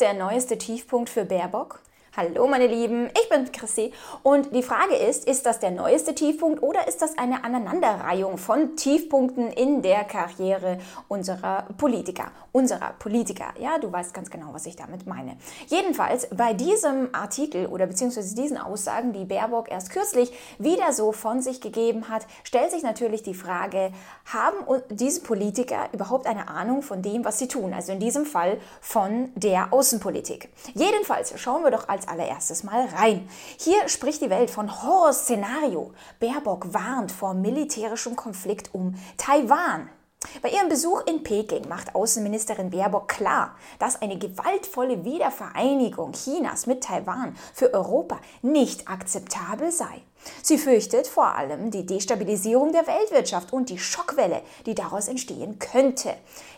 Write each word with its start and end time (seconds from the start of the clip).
der 0.00 0.14
neueste 0.14 0.58
Tiefpunkt 0.58 1.10
für 1.10 1.24
Baerbock? 1.24 1.80
Hallo 2.18 2.48
meine 2.48 2.66
Lieben, 2.66 3.08
ich 3.14 3.28
bin 3.28 3.52
Chrissy 3.52 3.92
und 4.24 4.52
die 4.52 4.64
Frage 4.64 4.96
ist, 4.96 5.24
ist 5.28 5.46
das 5.46 5.60
der 5.60 5.70
neueste 5.70 6.16
Tiefpunkt 6.16 6.64
oder 6.64 6.88
ist 6.88 7.00
das 7.00 7.16
eine 7.16 7.44
Aneinanderreihung 7.44 8.38
von 8.38 8.74
Tiefpunkten 8.74 9.52
in 9.52 9.82
der 9.82 10.02
Karriere 10.02 10.78
unserer 11.06 11.68
Politiker? 11.76 12.32
Unserer 12.50 12.94
Politiker, 12.98 13.54
ja, 13.60 13.78
du 13.78 13.92
weißt 13.92 14.12
ganz 14.12 14.30
genau, 14.30 14.48
was 14.50 14.66
ich 14.66 14.74
damit 14.74 15.06
meine. 15.06 15.36
Jedenfalls 15.68 16.26
bei 16.36 16.54
diesem 16.54 17.14
Artikel 17.14 17.66
oder 17.66 17.86
beziehungsweise 17.86 18.34
diesen 18.34 18.58
Aussagen, 18.58 19.12
die 19.12 19.24
Baerbock 19.24 19.70
erst 19.70 19.90
kürzlich 19.90 20.32
wieder 20.58 20.92
so 20.92 21.12
von 21.12 21.40
sich 21.40 21.60
gegeben 21.60 22.08
hat, 22.08 22.26
stellt 22.42 22.72
sich 22.72 22.82
natürlich 22.82 23.22
die 23.22 23.34
Frage, 23.34 23.92
haben 24.24 24.56
diese 24.90 25.20
Politiker 25.20 25.88
überhaupt 25.92 26.26
eine 26.26 26.48
Ahnung 26.48 26.82
von 26.82 27.00
dem, 27.00 27.24
was 27.24 27.38
sie 27.38 27.46
tun? 27.46 27.72
Also 27.72 27.92
in 27.92 28.00
diesem 28.00 28.26
Fall 28.26 28.58
von 28.80 29.30
der 29.36 29.72
Außenpolitik. 29.72 30.48
Jedenfalls 30.74 31.38
schauen 31.38 31.62
wir 31.62 31.70
doch 31.70 31.88
als 31.88 32.07
allererstes 32.08 32.62
mal 32.64 32.86
rein. 32.86 33.28
Hier 33.58 33.88
spricht 33.88 34.22
die 34.22 34.30
Welt 34.30 34.50
von 34.50 34.82
Horrorszenario. 34.82 35.92
Baerbock 36.20 36.72
warnt 36.72 37.12
vor 37.12 37.34
militärischem 37.34 38.16
Konflikt 38.16 38.74
um 38.74 38.94
Taiwan. 39.16 39.90
Bei 40.42 40.50
ihrem 40.50 40.68
Besuch 40.68 41.02
in 41.06 41.22
Peking 41.22 41.68
macht 41.68 41.94
Außenministerin 41.94 42.70
Baerbock 42.70 43.08
klar, 43.08 43.56
dass 43.78 44.00
eine 44.00 44.18
gewaltvolle 44.18 45.04
Wiedervereinigung 45.04 46.12
Chinas 46.12 46.66
mit 46.66 46.84
Taiwan 46.84 47.36
für 47.54 47.72
Europa 47.72 48.18
nicht 48.42 48.88
akzeptabel 48.88 49.70
sei. 49.72 50.02
Sie 50.42 50.58
fürchtet 50.58 51.06
vor 51.06 51.36
allem 51.36 51.70
die 51.70 51.86
Destabilisierung 51.86 52.72
der 52.72 52.86
Weltwirtschaft 52.86 53.52
und 53.52 53.70
die 53.70 53.78
Schockwelle, 53.78 54.42
die 54.66 54.74
daraus 54.74 55.08
entstehen 55.08 55.58
könnte. 55.58 56.14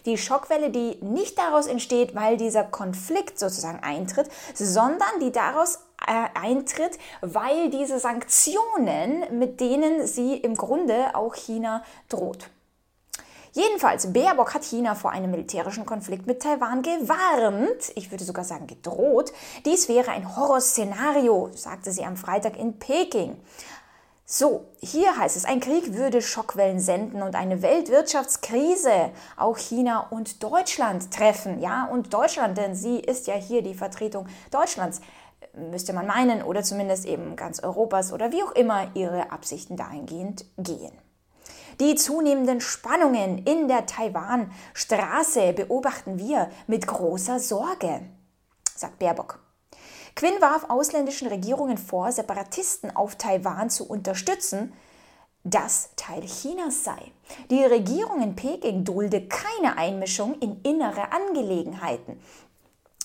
Die 0.07 0.19
Schockwelle, 0.19 0.71
die 0.71 0.97
nicht 1.03 1.39
daraus 1.39 1.67
entsteht, 1.67 2.15
weil 2.15 2.37
dieser 2.37 2.65
Konflikt 2.65 3.39
sozusagen 3.39 3.81
eintritt, 3.83 4.29
sondern 4.55 5.21
die 5.21 5.31
daraus 5.31 5.81
äh, 6.07 6.29
eintritt, 6.35 6.99
weil 7.21 7.71
diese 7.71 7.99
Sanktionen, 7.99 9.39
mit 9.39 9.61
denen 9.61 10.07
sie 10.07 10.37
im 10.37 10.57
Grunde 10.57 11.15
auch 11.15 11.35
China 11.35 11.85
droht. 12.09 12.51
Jedenfalls, 13.53 14.13
Baerbock 14.13 14.55
hat 14.55 14.65
China 14.65 14.95
vor 14.95 15.11
einem 15.11 15.33
militärischen 15.33 15.85
Konflikt 15.85 16.27
mit 16.27 16.41
Taiwan 16.41 16.83
gewarnt, 16.83 17.93
ich 17.97 18.11
würde 18.13 18.25
sogar 18.25 18.45
sagen 18.45 18.69
gedroht. 18.69 19.33
Dies 19.65 19.89
wäre 19.89 20.13
ein 20.13 20.37
Horrorszenario, 20.37 21.51
sagte 21.55 21.91
sie 21.91 22.05
am 22.05 22.17
Freitag 22.17 22.57
in 22.57 22.79
Peking. 22.79 23.37
So, 24.25 24.67
hier 24.79 25.17
heißt 25.17 25.37
es, 25.37 25.45
ein 25.45 25.59
Krieg 25.59 25.95
würde 25.95 26.23
Schockwellen 26.23 26.79
senden 26.79 27.23
und 27.23 27.35
eine 27.35 27.63
Weltwirtschaftskrise 27.63 29.11
auch 29.37 29.59
China 29.59 30.07
und 30.11 30.45
Deutschland 30.45 31.13
treffen. 31.13 31.59
Ja, 31.61 31.87
und 31.87 32.15
Deutschland, 32.15 32.57
denn 32.57 32.77
sie 32.77 33.01
ist 33.01 33.27
ja 33.27 33.35
hier 33.35 33.63
die 33.63 33.75
Vertretung 33.75 34.29
Deutschlands, 34.53 35.01
müsste 35.55 35.93
man 35.93 36.07
meinen, 36.07 36.45
oder 36.45 36.63
zumindest 36.63 37.07
eben 37.07 37.35
ganz 37.35 37.61
Europas 37.61 38.13
oder 38.13 38.31
wie 38.31 38.45
auch 38.45 38.53
immer 38.53 38.93
ihre 38.95 39.33
Absichten 39.33 39.77
dahingehend 39.77 40.45
gehen. 40.57 40.93
Die 41.79 41.95
zunehmenden 41.95 42.61
Spannungen 42.61 43.39
in 43.39 43.69
der 43.69 43.87
Taiwan-Straße 43.87 45.53
beobachten 45.53 46.19
wir 46.19 46.51
mit 46.67 46.87
großer 46.87 47.39
Sorge, 47.39 48.03
sagt 48.75 48.99
Baerbock. 48.99 49.39
Quinn 50.17 50.41
warf 50.41 50.69
ausländischen 50.69 51.29
Regierungen 51.29 51.79
vor, 51.79 52.11
Separatisten 52.13 52.95
auf 52.95 53.17
Taiwan 53.17 53.71
zu 53.71 53.89
unterstützen, 53.89 54.73
das 55.45 55.91
Teil 55.97 56.23
Chinas 56.27 56.85
sei. 56.85 57.13
Die 57.51 57.63
Regierung 57.63 58.21
in 58.23 58.37
Peking 58.37 58.85
dulde 58.85 59.27
keine 59.29 59.79
Einmischung 59.79 60.39
in 60.41 60.61
innere 60.63 61.13
Angelegenheiten. 61.13 62.21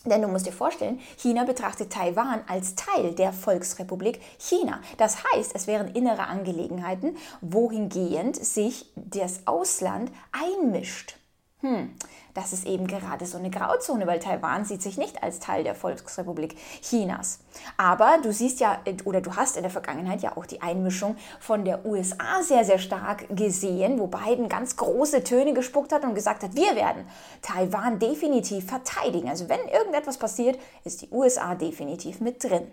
Denn 0.05 0.21
du 0.21 0.27
musst 0.27 0.45
dir 0.45 0.51
vorstellen, 0.51 0.99
China 1.17 1.43
betrachtet 1.43 1.91
Taiwan 1.91 2.41
als 2.47 2.75
Teil 2.75 3.13
der 3.13 3.33
Volksrepublik 3.33 4.21
China. 4.37 4.81
Das 4.97 5.17
heißt, 5.23 5.51
es 5.55 5.67
wären 5.67 5.93
innere 5.95 6.27
Angelegenheiten, 6.27 7.17
wohingehend 7.41 8.35
sich 8.35 8.91
das 8.95 9.47
Ausland 9.47 10.11
einmischt. 10.31 11.17
Hm, 11.61 11.95
das 12.33 12.51
ist 12.51 12.65
eben 12.65 12.85
gerade 12.85 13.25
so 13.25 13.37
eine 13.37 13.49
Grauzone, 13.49 14.05
weil 14.05 14.19
Taiwan 14.19 14.65
sieht 14.65 14.81
sich 14.81 14.97
nicht 14.97 15.23
als 15.23 15.39
Teil 15.39 15.63
der 15.63 15.73
Volksrepublik 15.73 16.55
Chinas. 16.81 17.39
Aber 17.77 18.19
du 18.21 18.33
siehst 18.33 18.59
ja, 18.59 18.79
oder 19.05 19.21
du 19.21 19.35
hast 19.35 19.55
in 19.55 19.63
der 19.63 19.71
Vergangenheit 19.71 20.21
ja 20.21 20.35
auch 20.35 20.45
die 20.45 20.61
Einmischung 20.61 21.15
von 21.39 21.63
der 21.63 21.85
USA 21.85 22.43
sehr, 22.43 22.65
sehr 22.65 22.77
stark 22.77 23.25
gesehen, 23.29 23.99
wo 23.99 24.07
Biden 24.07 24.49
ganz 24.49 24.75
große 24.75 25.23
Töne 25.23 25.53
gespuckt 25.53 25.93
hat 25.93 26.03
und 26.03 26.13
gesagt 26.13 26.43
hat, 26.43 26.55
wir 26.55 26.75
werden 26.75 27.07
Taiwan 27.41 27.99
definitiv 27.99 28.67
verteidigen. 28.67 29.29
Also 29.29 29.47
wenn 29.47 29.65
irgendetwas 29.69 30.17
passiert, 30.17 30.59
ist 30.83 31.03
die 31.03 31.09
USA 31.09 31.55
definitiv 31.55 32.19
mit 32.19 32.43
drin. 32.43 32.67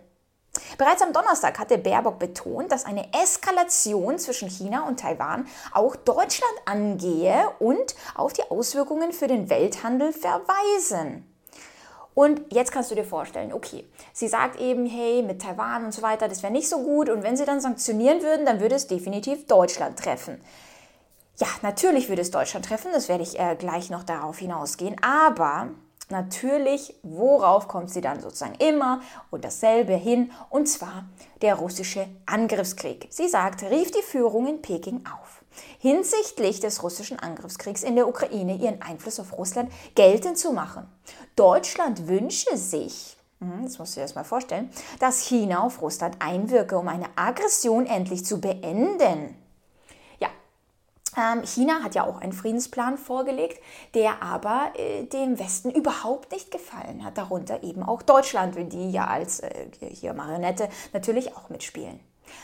Bereits 0.77 1.03
am 1.03 1.13
Donnerstag 1.13 1.59
hatte 1.59 1.79
Baerbock 1.79 2.19
betont, 2.19 2.73
dass 2.73 2.85
eine 2.85 3.09
Eskalation 3.15 4.19
zwischen 4.19 4.49
China 4.49 4.87
und 4.87 5.01
Taiwan 5.01 5.47
auch 5.73 5.97
Deutschland 5.97 6.53
angehe 6.67 7.49
und 7.59 7.95
auf 8.15 8.33
die 8.33 8.43
Auswirkungen 8.51 9.13
für 9.13 9.29
den 9.29 9.49
Welthandel 9.49 10.13
verweisen. 10.13 11.27
Und 12.15 12.53
jetzt 12.53 12.73
kannst 12.73 12.91
du 12.91 12.95
dir 12.95 13.05
vorstellen, 13.05 13.53
okay, 13.53 13.89
sie 14.13 14.29
sagt 14.29 14.61
eben, 14.61 14.85
hey, 14.85 15.23
mit 15.23 15.41
Taiwan 15.41 15.87
und 15.87 15.93
so 15.93 16.03
weiter, 16.03 16.29
das 16.29 16.43
wäre 16.43 16.53
nicht 16.53 16.69
so 16.69 16.83
gut. 16.83 17.09
Und 17.09 17.23
wenn 17.23 17.37
sie 17.37 17.47
dann 17.47 17.61
sanktionieren 17.63 18.23
würden, 18.23 18.45
dann 18.45 18.61
würde 18.61 18.75
es 18.75 18.87
definitiv 18.87 19.47
Deutschland 19.47 19.99
treffen. 19.99 20.43
Ja, 21.39 21.47
natürlich 21.63 22.11
würde 22.11 22.21
es 22.21 22.31
Deutschland 22.31 22.67
treffen, 22.67 22.93
das 22.93 23.09
werde 23.09 23.23
ich 23.23 23.39
äh, 23.39 23.57
gleich 23.59 23.89
noch 23.89 24.05
darauf 24.05 24.39
hinausgehen. 24.39 24.97
Aber 25.03 25.71
natürlich, 26.11 26.95
worauf 27.03 27.69
kommt 27.69 27.91
sie 27.91 28.01
dann 28.01 28.21
sozusagen 28.21 28.55
immer 28.57 29.01
und 29.31 29.45
dasselbe 29.45 29.95
hin, 29.95 30.31
und 30.51 30.69
zwar 30.69 31.05
der 31.41 31.57
russische 31.57 32.07
Angriffskrieg. 32.27 33.07
Sie 33.11 33.29
sagt, 33.29 33.63
rief 33.63 33.91
die 33.91 34.03
Führung 34.03 34.47
in 34.47 34.63
Peking 34.63 35.05
auf, 35.07 35.43
hinsichtlich 35.79 36.61
des 36.61 36.83
russischen 36.83 37.19
Angriffskriegs 37.19 37.83
in 37.83 37.97
der 37.97 38.09
Ukraine 38.09 38.57
ihren 38.57 38.83
Einfluss 38.83 39.21
auf 39.21 39.37
Russland 39.37 39.71
geltend 39.95 40.39
zu 40.39 40.53
machen. 40.53 40.87
Deutschland 41.37 42.09
wünsche 42.09 42.57
sich, 42.57 43.17
hm, 43.41 43.65
das 43.65 43.79
musst 43.79 43.93
du 43.93 43.97
dir 43.97 44.03
erst 44.03 44.17
mal 44.17 44.25
vorstellen, 44.25 44.71
dass 45.01 45.21
China 45.21 45.65
auf 45.65 45.83
Russland 45.83 46.17
einwirke, 46.21 46.79
um 46.79 46.89
eine 46.89 47.07
Aggression 47.17 47.87
endlich 47.87 48.25
zu 48.25 48.41
beenden. 48.41 49.42
Ähm, 51.17 51.45
China 51.45 51.83
hat 51.83 51.95
ja 51.95 52.07
auch 52.07 52.21
einen 52.21 52.33
Friedensplan 52.33 52.97
vorgelegt, 52.97 53.63
der 53.95 54.23
aber 54.23 54.73
äh, 54.77 55.05
dem 55.05 55.39
Westen 55.39 55.71
überhaupt 55.71 56.33
nicht 56.33 56.51
gefallen 56.51 57.05
hat. 57.05 57.19
Darunter 57.19 57.63
eben 57.63 57.83
auch 57.83 58.03
Deutschland, 58.03 58.57
die 58.73 58.91
ja 58.91 59.07
als 59.07 59.41
äh, 59.41 59.67
hier 59.91 60.15
Marionette 60.15 60.69
natürlich 60.93 61.37
auch 61.37 61.51
mitspielen. 61.51 62.01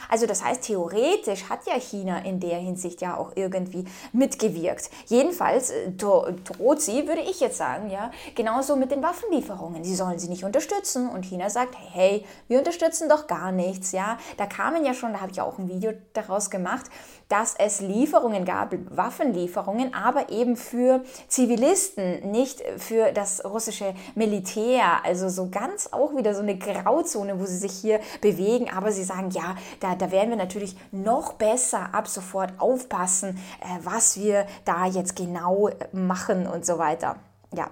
Also 0.08 0.26
das 0.26 0.44
heißt, 0.44 0.62
theoretisch 0.62 1.48
hat 1.48 1.66
ja 1.66 1.74
China 1.74 2.18
in 2.18 2.40
der 2.40 2.58
Hinsicht 2.58 3.00
ja 3.00 3.16
auch 3.16 3.32
irgendwie 3.34 3.84
mitgewirkt. 4.12 4.90
Jedenfalls 5.06 5.70
äh, 5.70 5.90
droht 5.92 6.80
sie, 6.80 7.06
würde 7.06 7.22
ich 7.22 7.40
jetzt 7.40 7.58
sagen, 7.58 7.90
ja, 7.90 8.10
genauso 8.34 8.76
mit 8.76 8.90
den 8.90 9.02
Waffenlieferungen. 9.02 9.84
Sie 9.84 9.94
sollen 9.94 10.18
sie 10.18 10.28
nicht 10.28 10.44
unterstützen 10.44 11.08
und 11.08 11.24
China 11.24 11.50
sagt, 11.50 11.74
hey, 11.92 12.24
wir 12.48 12.58
unterstützen 12.58 13.08
doch 13.08 13.26
gar 13.26 13.52
nichts, 13.52 13.92
ja. 13.92 14.18
Da 14.36 14.46
kamen 14.46 14.84
ja 14.84 14.94
schon, 14.94 15.12
da 15.12 15.20
habe 15.20 15.32
ich 15.32 15.40
auch 15.40 15.58
ein 15.58 15.68
Video 15.68 15.92
daraus 16.12 16.50
gemacht, 16.50 16.86
dass 17.28 17.54
es 17.58 17.80
Lieferungen 17.80 18.44
gab, 18.44 18.74
Waffenlieferungen, 18.90 19.92
aber 19.92 20.30
eben 20.30 20.56
für 20.56 21.02
Zivilisten, 21.28 22.30
nicht 22.30 22.62
für 22.78 23.12
das 23.12 23.44
russische 23.44 23.94
Militär. 24.14 25.04
Also 25.04 25.28
so 25.28 25.48
ganz 25.50 25.88
auch 25.92 26.16
wieder 26.16 26.34
so 26.34 26.40
eine 26.40 26.56
Grauzone, 26.56 27.38
wo 27.38 27.44
sie 27.44 27.58
sich 27.58 27.72
hier 27.72 28.00
bewegen, 28.20 28.70
aber 28.70 28.92
sie 28.92 29.04
sagen, 29.04 29.30
ja, 29.30 29.56
da, 29.80 29.94
da 29.94 30.10
werden 30.10 30.30
wir 30.30 30.36
natürlich 30.36 30.76
noch 30.90 31.34
besser 31.34 31.94
ab 31.94 32.08
sofort 32.08 32.52
aufpassen, 32.58 33.38
äh, 33.60 33.78
was 33.84 34.18
wir 34.18 34.46
da 34.64 34.86
jetzt 34.86 35.14
genau 35.16 35.70
machen 35.92 36.46
und 36.46 36.64
so 36.64 36.78
weiter. 36.78 37.16
Ja. 37.54 37.68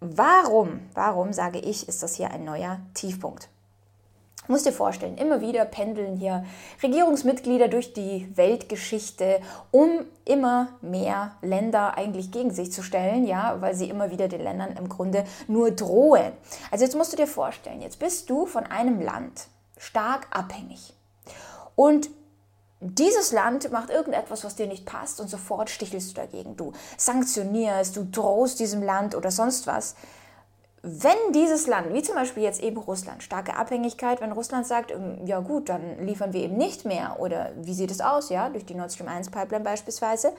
Warum, 0.00 0.80
warum 0.92 1.32
sage 1.32 1.58
ich, 1.58 1.88
ist 1.88 2.02
das 2.02 2.16
hier 2.16 2.30
ein 2.30 2.44
neuer 2.44 2.80
Tiefpunkt? 2.92 3.48
Muss 4.46 4.62
dir 4.62 4.72
vorstellen, 4.72 5.16
immer 5.16 5.40
wieder 5.40 5.64
pendeln 5.64 6.16
hier 6.16 6.44
Regierungsmitglieder 6.82 7.68
durch 7.68 7.94
die 7.94 8.30
Weltgeschichte, 8.36 9.40
um 9.70 10.04
immer 10.26 10.68
mehr 10.82 11.32
Länder 11.40 11.96
eigentlich 11.96 12.30
gegen 12.30 12.50
sich 12.52 12.70
zu 12.70 12.82
stellen, 12.82 13.26
ja, 13.26 13.60
weil 13.60 13.74
sie 13.74 13.88
immer 13.88 14.10
wieder 14.10 14.28
den 14.28 14.42
Ländern 14.42 14.76
im 14.76 14.88
Grunde 14.88 15.24
nur 15.48 15.70
drohen. 15.70 16.32
Also 16.70 16.84
jetzt 16.84 16.96
musst 16.96 17.12
du 17.12 17.16
dir 17.16 17.26
vorstellen, 17.26 17.80
jetzt 17.80 17.98
bist 17.98 18.28
du 18.28 18.44
von 18.44 18.64
einem 18.64 19.00
Land 19.00 19.46
stark 19.78 20.26
abhängig. 20.30 20.92
Und 21.74 22.10
dieses 22.80 23.32
Land 23.32 23.72
macht 23.72 23.88
irgendetwas, 23.88 24.44
was 24.44 24.56
dir 24.56 24.66
nicht 24.66 24.84
passt 24.84 25.18
und 25.20 25.28
sofort 25.28 25.70
stichelst 25.70 26.10
du 26.10 26.14
dagegen. 26.20 26.54
Du 26.56 26.72
sanktionierst, 26.98 27.96
du 27.96 28.04
drohst 28.04 28.60
diesem 28.60 28.82
Land 28.82 29.14
oder 29.14 29.30
sonst 29.30 29.66
was. 29.66 29.94
Wenn 30.86 31.32
dieses 31.32 31.66
Land, 31.66 31.94
wie 31.94 32.02
zum 32.02 32.14
Beispiel 32.14 32.42
jetzt 32.42 32.62
eben 32.62 32.76
Russland, 32.76 33.22
starke 33.22 33.56
Abhängigkeit, 33.56 34.20
wenn 34.20 34.32
Russland 34.32 34.66
sagt, 34.66 34.90
ähm, 34.90 35.16
ja 35.24 35.40
gut, 35.40 35.70
dann 35.70 36.04
liefern 36.04 36.34
wir 36.34 36.42
eben 36.42 36.58
nicht 36.58 36.84
mehr 36.84 37.16
oder 37.20 37.52
wie 37.56 37.72
sieht 37.72 37.90
es 37.90 38.02
aus, 38.02 38.28
ja, 38.28 38.50
durch 38.50 38.66
die 38.66 38.74
Nord 38.74 38.92
Stream 38.92 39.08
1 39.08 39.30
Pipeline 39.30 39.64
beispielsweise, 39.64 40.34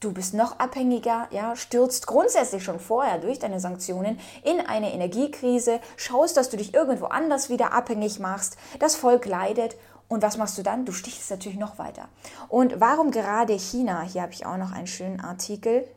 du 0.00 0.12
bist 0.12 0.34
noch 0.34 0.58
abhängiger, 0.58 1.28
ja, 1.30 1.56
stürzt 1.56 2.06
grundsätzlich 2.06 2.62
schon 2.62 2.78
vorher 2.78 3.16
durch 3.16 3.38
deine 3.38 3.58
Sanktionen 3.58 4.20
in 4.42 4.60
eine 4.60 4.92
Energiekrise, 4.92 5.80
schaust, 5.96 6.36
dass 6.36 6.50
du 6.50 6.58
dich 6.58 6.74
irgendwo 6.74 7.06
anders 7.06 7.48
wieder 7.48 7.72
abhängig 7.72 8.20
machst, 8.20 8.58
das 8.80 8.96
Volk 8.96 9.24
leidet 9.24 9.76
und 10.08 10.20
was 10.20 10.36
machst 10.36 10.58
du 10.58 10.62
dann? 10.62 10.84
Du 10.84 10.92
stichst 10.92 11.30
natürlich 11.30 11.58
noch 11.58 11.78
weiter. 11.78 12.08
Und 12.50 12.80
warum 12.80 13.10
gerade 13.10 13.54
China? 13.54 14.02
Hier 14.02 14.20
habe 14.20 14.32
ich 14.34 14.44
auch 14.44 14.58
noch 14.58 14.72
einen 14.72 14.86
schönen 14.86 15.20
Artikel. 15.22 15.88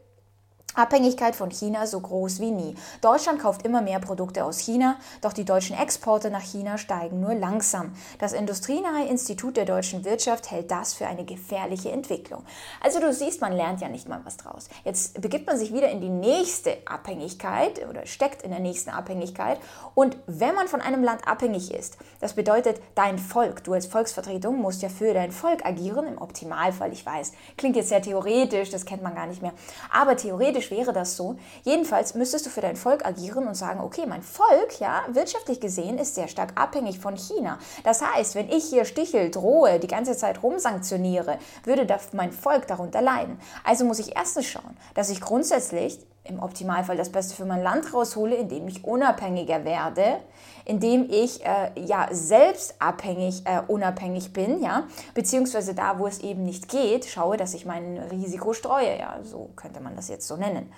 Abhängigkeit 0.78 1.36
von 1.36 1.50
China 1.50 1.88
so 1.88 2.00
groß 2.00 2.40
wie 2.40 2.52
nie. 2.52 2.76
Deutschland 3.02 3.42
kauft 3.42 3.66
immer 3.66 3.82
mehr 3.82 4.00
Produkte 4.00 4.46
aus 4.46 4.60
China, 4.60 4.98
doch 5.22 5.34
die 5.34 5.44
deutschen 5.44 5.76
Exporte 5.76 6.30
nach 6.30 6.44
China 6.44 6.78
steigen 6.78 7.20
nur 7.20 7.34
langsam. 7.34 7.94
Das 8.20 8.34
Industrienahe 8.34 9.08
Institut 9.08 9.58
der 9.58 9.66
deutschen 9.66 10.06
Wirtschaft 10.06 10.52
hält 10.52 10.70
das 10.70 10.94
für 10.94 11.08
eine 11.08 11.26
gefährliche 11.26 11.92
Entwicklung. 11.92 12.44
Also 12.80 13.00
du 13.00 13.12
siehst, 13.12 13.42
man 13.42 13.54
lernt 13.54 13.82
ja 13.82 13.90
nicht 13.90 14.08
mal 14.08 14.22
was 14.24 14.38
draus. 14.38 14.70
Jetzt 14.86 15.20
begibt 15.20 15.48
man 15.48 15.58
sich 15.58 15.74
wieder 15.74 15.90
in 15.90 16.00
die 16.00 16.10
nächste 16.10 16.78
Abhängigkeit 16.86 17.88
oder 17.90 18.06
steckt 18.06 18.44
in 18.44 18.52
der 18.52 18.60
nächsten 18.60 18.92
Abhängigkeit. 18.92 19.60
Und 19.96 20.16
wenn 20.28 20.54
man 20.54 20.68
von 20.68 20.82
einem 20.82 21.04
Land 21.04 21.28
abhängig 21.28 21.74
ist, 21.74 21.98
das 22.20 22.34
bedeutet 22.34 22.80
dein 22.94 23.18
Volk, 23.18 23.64
du 23.64 23.74
als 23.74 23.88
Volksvertretung 23.88 24.62
musst 24.62 24.84
ja 24.84 24.90
für 24.90 25.14
dein 25.14 25.32
Volk 25.32 25.66
agieren, 25.66 26.06
im 26.06 26.22
Optimalfall, 26.22 26.94
ich 26.94 27.04
weiß, 27.04 27.34
klingt 27.58 27.76
jetzt 27.76 27.90
sehr 27.90 28.02
theoretisch, 28.02 28.70
das 28.70 28.86
kennt 28.86 29.02
man 29.02 29.16
gar 29.16 29.26
nicht 29.26 29.42
mehr, 29.42 29.54
aber 29.92 30.16
theoretisch 30.16 30.67
theoretisch 30.68 30.72
wäre 30.72 30.94
das 30.94 31.16
so. 31.16 31.36
Jedenfalls 31.64 32.16
müsstest 32.16 32.46
du 32.46 32.50
für 32.50 32.62
dein 32.62 32.76
Volk 32.76 33.06
agieren 33.06 33.48
und 33.48 33.56
sagen, 33.56 33.80
okay, 33.82 34.06
mein 34.08 34.22
Volk, 34.22 34.80
ja, 34.80 35.04
wirtschaftlich 35.10 35.60
gesehen 35.60 35.98
ist 35.98 36.16
sehr 36.16 36.28
stark 36.28 36.60
abhängig 36.60 37.00
von 37.00 37.16
China. 37.16 37.60
Das 37.84 38.02
heißt, 38.02 38.36
wenn 38.36 38.50
ich 38.50 38.66
hier 38.66 38.86
Stichel 38.86 39.32
drohe, 39.32 39.80
die 39.80 39.88
ganze 39.88 40.16
Zeit 40.16 40.44
rumsanktioniere, 40.44 41.40
würde 41.64 41.88
mein 42.14 42.32
Volk 42.32 42.68
darunter 42.68 43.02
leiden. 43.02 43.40
Also 43.64 43.86
muss 43.86 44.00
ich 44.00 44.16
erstens 44.16 44.46
schauen, 44.46 44.78
dass 44.94 45.10
ich 45.10 45.22
grundsätzlich 45.22 46.00
im 46.28 46.40
Optimalfall 46.40 46.98
das 46.98 47.12
Beste 47.12 47.36
für 47.36 47.46
mein 47.46 47.62
Land 47.62 47.94
raushole, 47.94 48.36
indem 48.36 48.68
ich 48.68 48.84
unabhängiger 48.84 49.66
werde, 49.66 50.18
indem 50.66 51.10
ich 51.10 51.46
äh, 51.46 51.72
ja 51.76 52.08
selbst 52.12 52.76
abhängig, 52.80 53.44
äh, 53.46 53.62
unabhängig 53.68 54.34
bin, 54.34 54.62
ja, 54.62 54.84
beziehungsweise 55.14 55.74
da, 55.74 56.00
wo 56.00 56.08
es 56.08 56.20
eben 56.20 56.44
nicht 56.44 56.70
geht, 56.70 57.06
schaue, 57.06 57.38
dass 57.38 57.54
ich 57.54 57.66
mein 57.66 57.98
Risiko 58.12 58.54
streue, 58.54 58.98
ja, 59.00 59.20
so 59.24 59.50
könnte 59.56 59.80
man 59.80 59.96
das 59.96 60.10
jetzt 60.10 60.28
so 60.28 60.36
nennen. 60.36 60.72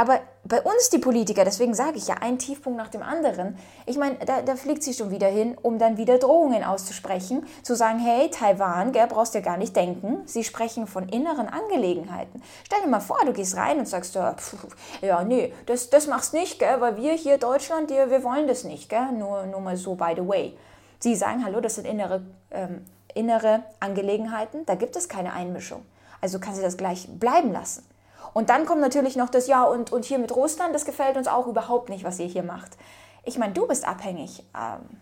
Aber 0.00 0.20
bei 0.44 0.62
uns 0.62 0.88
die 0.88 0.96
Politiker, 0.98 1.44
deswegen 1.44 1.74
sage 1.74 1.98
ich 1.98 2.08
ja, 2.08 2.14
ein 2.22 2.38
Tiefpunkt 2.38 2.78
nach 2.78 2.88
dem 2.88 3.02
anderen. 3.02 3.58
Ich 3.84 3.98
meine, 3.98 4.16
da, 4.24 4.40
da 4.40 4.56
fliegt 4.56 4.82
sie 4.82 4.94
schon 4.94 5.10
wieder 5.10 5.26
hin, 5.26 5.58
um 5.60 5.78
dann 5.78 5.98
wieder 5.98 6.16
Drohungen 6.16 6.64
auszusprechen, 6.64 7.46
zu 7.62 7.76
sagen, 7.76 7.98
hey, 7.98 8.30
Taiwan, 8.30 8.92
gell, 8.92 9.06
brauchst 9.08 9.34
dir 9.34 9.42
gar 9.42 9.58
nicht 9.58 9.76
denken. 9.76 10.22
Sie 10.24 10.42
sprechen 10.42 10.86
von 10.86 11.06
inneren 11.10 11.48
Angelegenheiten. 11.48 12.42
Stell 12.64 12.80
dir 12.80 12.88
mal 12.88 13.00
vor, 13.00 13.18
du 13.26 13.34
gehst 13.34 13.58
rein 13.58 13.78
und 13.78 13.86
sagst, 13.86 14.14
ja, 14.14 14.32
pff, 14.32 14.68
ja 15.02 15.22
nee, 15.22 15.52
das, 15.66 15.90
das 15.90 16.06
machst 16.06 16.32
nicht, 16.32 16.58
gell, 16.58 16.80
weil 16.80 16.96
wir 16.96 17.12
hier 17.12 17.36
Deutschland, 17.36 17.90
wir, 17.90 18.08
wir 18.08 18.24
wollen 18.24 18.48
das 18.48 18.64
nicht, 18.64 18.88
gell, 18.88 19.12
nur, 19.12 19.44
nur 19.44 19.60
mal 19.60 19.76
so 19.76 19.96
by 19.96 20.14
the 20.16 20.26
way. 20.26 20.56
Sie 20.98 21.14
sagen, 21.14 21.44
hallo, 21.44 21.60
das 21.60 21.74
sind 21.74 21.86
innere, 21.86 22.22
ähm, 22.50 22.86
innere 23.14 23.64
Angelegenheiten, 23.80 24.64
da 24.64 24.76
gibt 24.76 24.96
es 24.96 25.10
keine 25.10 25.34
Einmischung. 25.34 25.84
Also 26.22 26.38
kann 26.38 26.54
sie 26.54 26.62
das 26.62 26.78
gleich 26.78 27.06
bleiben 27.18 27.52
lassen. 27.52 27.84
Und 28.32 28.50
dann 28.50 28.66
kommt 28.66 28.80
natürlich 28.80 29.16
noch 29.16 29.28
das 29.28 29.46
Ja 29.46 29.64
und, 29.64 29.92
und 29.92 30.04
hier 30.04 30.18
mit 30.18 30.34
Russland, 30.34 30.74
das 30.74 30.84
gefällt 30.84 31.16
uns 31.16 31.28
auch 31.28 31.46
überhaupt 31.46 31.88
nicht, 31.88 32.04
was 32.04 32.18
ihr 32.18 32.26
hier 32.26 32.42
macht. 32.42 32.76
Ich 33.24 33.38
meine, 33.38 33.52
du 33.52 33.66
bist 33.66 33.86
abhängig. 33.86 34.44
Ähm, 34.54 34.98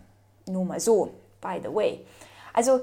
nur 0.47 0.65
mal 0.65 0.81
so, 0.81 1.11
by 1.41 1.61
the 1.63 1.75
way. 1.75 2.07
Also 2.53 2.81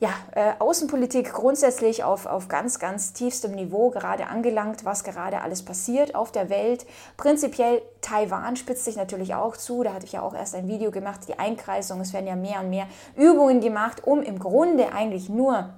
ja, 0.00 0.10
äh, 0.32 0.52
Außenpolitik 0.58 1.32
grundsätzlich 1.32 2.02
auf, 2.04 2.26
auf 2.26 2.48
ganz, 2.48 2.78
ganz 2.78 3.12
tiefstem 3.12 3.52
Niveau 3.52 3.90
gerade 3.90 4.26
angelangt, 4.26 4.84
was 4.84 5.04
gerade 5.04 5.40
alles 5.40 5.64
passiert 5.64 6.14
auf 6.14 6.32
der 6.32 6.50
Welt. 6.50 6.84
Prinzipiell 7.16 7.80
Taiwan 8.00 8.56
spitzt 8.56 8.84
sich 8.84 8.96
natürlich 8.96 9.34
auch 9.34 9.56
zu. 9.56 9.82
Da 9.82 9.94
hatte 9.94 10.04
ich 10.04 10.12
ja 10.12 10.22
auch 10.22 10.34
erst 10.34 10.56
ein 10.56 10.68
Video 10.68 10.90
gemacht, 10.90 11.20
die 11.28 11.38
Einkreisung. 11.38 12.00
Es 12.00 12.12
werden 12.12 12.26
ja 12.26 12.36
mehr 12.36 12.60
und 12.60 12.70
mehr 12.70 12.86
Übungen 13.16 13.60
gemacht, 13.60 14.04
um 14.04 14.22
im 14.22 14.38
Grunde 14.38 14.92
eigentlich 14.92 15.28
nur 15.28 15.70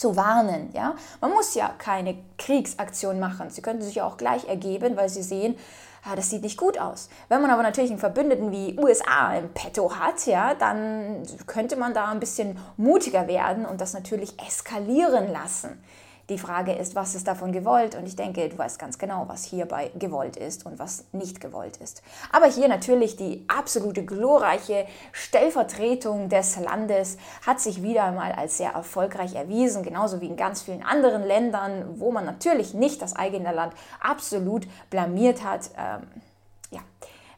zu 0.00 0.16
warnen. 0.16 0.70
Ja? 0.72 0.94
Man 1.20 1.32
muss 1.32 1.54
ja 1.54 1.70
keine 1.76 2.16
Kriegsaktion 2.38 3.20
machen. 3.20 3.50
Sie 3.50 3.60
könnten 3.60 3.82
sich 3.82 3.96
ja 3.96 4.06
auch 4.06 4.16
gleich 4.16 4.48
ergeben, 4.48 4.96
weil 4.96 5.10
sie 5.10 5.22
sehen, 5.22 5.56
ja, 6.06 6.12
ah, 6.12 6.16
das 6.16 6.30
sieht 6.30 6.42
nicht 6.42 6.56
gut 6.56 6.78
aus. 6.78 7.10
Wenn 7.28 7.42
man 7.42 7.50
aber 7.50 7.62
natürlich 7.62 7.90
einen 7.90 8.00
Verbündeten 8.00 8.50
wie 8.50 8.78
USA 8.78 9.34
im 9.34 9.50
Petto 9.52 9.94
hat, 9.94 10.24
ja, 10.24 10.54
dann 10.54 11.22
könnte 11.46 11.76
man 11.76 11.92
da 11.92 12.06
ein 12.06 12.20
bisschen 12.20 12.56
mutiger 12.78 13.28
werden 13.28 13.66
und 13.66 13.82
das 13.82 13.92
natürlich 13.92 14.40
eskalieren 14.40 15.30
lassen. 15.30 15.84
Die 16.30 16.38
Frage 16.38 16.72
ist, 16.72 16.94
was 16.94 17.16
ist 17.16 17.26
davon 17.26 17.50
gewollt? 17.50 17.96
Und 17.96 18.06
ich 18.06 18.14
denke, 18.14 18.48
du 18.48 18.56
weißt 18.56 18.78
ganz 18.78 18.98
genau, 18.98 19.24
was 19.26 19.42
hierbei 19.42 19.90
gewollt 19.98 20.36
ist 20.36 20.64
und 20.64 20.78
was 20.78 21.04
nicht 21.10 21.40
gewollt 21.40 21.78
ist. 21.78 22.04
Aber 22.30 22.46
hier 22.46 22.68
natürlich 22.68 23.16
die 23.16 23.44
absolute 23.48 24.04
glorreiche 24.04 24.86
Stellvertretung 25.10 26.28
des 26.28 26.56
Landes 26.60 27.18
hat 27.44 27.60
sich 27.60 27.82
wieder 27.82 28.04
einmal 28.04 28.30
als 28.30 28.58
sehr 28.58 28.70
erfolgreich 28.70 29.34
erwiesen, 29.34 29.82
genauso 29.82 30.20
wie 30.20 30.26
in 30.26 30.36
ganz 30.36 30.62
vielen 30.62 30.84
anderen 30.84 31.24
Ländern, 31.24 31.98
wo 31.98 32.12
man 32.12 32.24
natürlich 32.24 32.74
nicht 32.74 33.02
das 33.02 33.16
eigene 33.16 33.52
Land 33.52 33.74
absolut 34.00 34.68
blamiert 34.88 35.42
hat. 35.42 35.70
Ähm, 35.76 36.06
ja. 36.70 36.80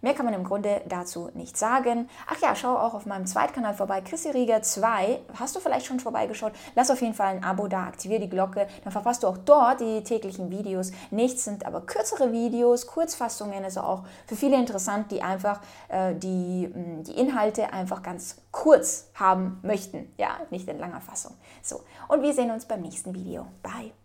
Mehr 0.02 0.14
kann 0.14 0.24
man 0.24 0.34
im 0.34 0.42
Grunde 0.42 0.82
dazu 0.88 1.30
nicht 1.34 1.56
sagen. 1.56 2.08
Ach 2.26 2.36
ja, 2.42 2.56
schau 2.56 2.76
auch 2.76 2.92
auf 2.92 3.06
meinem 3.06 3.24
Zweitkanal 3.24 3.72
vorbei, 3.72 4.00
Chrissy 4.00 4.30
Rieger 4.30 4.60
2. 4.60 5.20
Hast 5.38 5.54
du 5.54 5.60
vielleicht 5.60 5.86
schon 5.86 6.00
vorbeigeschaut? 6.00 6.52
Lass 6.74 6.90
auf 6.90 7.00
jeden 7.00 7.14
Fall 7.14 7.28
ein 7.28 7.44
Abo 7.44 7.68
da, 7.68 7.84
aktiviere 7.84 8.20
die 8.20 8.28
Glocke, 8.28 8.66
dann 8.82 8.92
verpasst 8.92 9.22
du 9.22 9.28
auch 9.28 9.38
dort 9.38 9.80
die 9.80 10.02
täglichen 10.02 10.50
Videos. 10.50 10.90
Nichts 11.12 11.44
sind 11.44 11.64
aber 11.64 11.82
kürzere 11.82 12.32
Videos, 12.32 12.88
Kurzfassungen, 12.88 13.62
also 13.62 13.80
auch 13.82 14.02
für 14.26 14.34
viele 14.34 14.56
interessant, 14.56 15.12
die 15.12 15.22
einfach 15.22 15.60
äh, 15.88 16.14
die, 16.16 16.66
mm, 16.66 17.04
die 17.04 17.12
Inhalte 17.12 17.72
einfach 17.72 18.02
ganz 18.02 18.42
kurz 18.50 19.10
haben 19.14 19.60
möchten. 19.62 20.12
Ja, 20.18 20.38
nicht 20.50 20.68
in 20.68 20.78
langer 20.78 21.00
Fassung. 21.00 21.34
So, 21.62 21.82
und 22.08 22.22
wir 22.22 22.34
sehen 22.34 22.50
uns 22.50 22.66
beim 22.66 22.82
nächsten 22.82 23.14
Video. 23.14 23.46
Bye. 23.62 24.01